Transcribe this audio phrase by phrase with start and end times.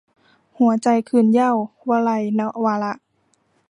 [0.57, 1.51] หัวใจคืนเหย้า-
[1.89, 2.93] วลัย นวาระ